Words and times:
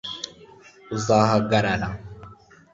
uzahagarara 0.95 1.89